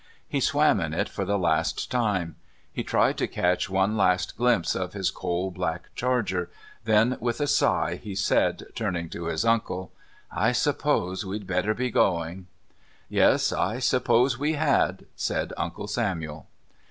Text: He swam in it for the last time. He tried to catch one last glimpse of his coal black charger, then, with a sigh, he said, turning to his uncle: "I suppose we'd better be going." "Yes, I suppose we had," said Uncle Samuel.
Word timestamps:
He 0.27 0.39
swam 0.39 0.79
in 0.79 0.95
it 0.95 1.07
for 1.07 1.25
the 1.25 1.37
last 1.37 1.91
time. 1.91 2.35
He 2.73 2.83
tried 2.83 3.19
to 3.19 3.27
catch 3.27 3.69
one 3.69 3.95
last 3.95 4.35
glimpse 4.35 4.73
of 4.73 4.93
his 4.93 5.11
coal 5.11 5.51
black 5.51 5.89
charger, 5.93 6.49
then, 6.85 7.17
with 7.19 7.39
a 7.39 7.45
sigh, 7.45 7.99
he 8.01 8.15
said, 8.15 8.65
turning 8.73 9.09
to 9.09 9.25
his 9.27 9.45
uncle: 9.45 9.91
"I 10.31 10.53
suppose 10.53 11.23
we'd 11.23 11.45
better 11.45 11.75
be 11.75 11.91
going." 11.91 12.47
"Yes, 13.09 13.53
I 13.53 13.77
suppose 13.77 14.39
we 14.39 14.53
had," 14.53 15.05
said 15.15 15.53
Uncle 15.55 15.85
Samuel. 15.85 16.47